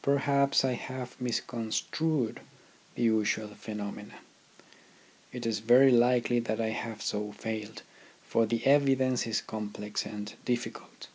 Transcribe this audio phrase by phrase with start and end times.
[0.00, 2.40] Per haps I have misconstrued
[2.94, 4.14] the usual phenomena.
[5.34, 7.82] It is very likely that I have so failed,
[8.26, 11.08] for the evidence is complex and difficult.